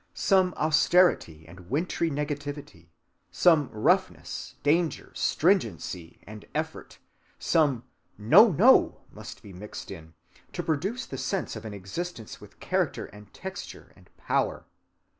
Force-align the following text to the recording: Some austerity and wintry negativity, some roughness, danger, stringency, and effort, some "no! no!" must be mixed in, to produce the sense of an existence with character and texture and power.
Some 0.15 0.55
austerity 0.57 1.45
and 1.47 1.69
wintry 1.69 2.09
negativity, 2.09 2.87
some 3.29 3.69
roughness, 3.71 4.55
danger, 4.63 5.11
stringency, 5.13 6.19
and 6.23 6.43
effort, 6.55 6.97
some 7.37 7.83
"no! 8.17 8.51
no!" 8.51 9.01
must 9.11 9.43
be 9.43 9.53
mixed 9.53 9.91
in, 9.91 10.15
to 10.53 10.63
produce 10.63 11.05
the 11.05 11.19
sense 11.19 11.55
of 11.55 11.65
an 11.65 11.75
existence 11.75 12.41
with 12.41 12.59
character 12.59 13.05
and 13.05 13.31
texture 13.31 13.93
and 13.95 14.09
power. 14.17 14.65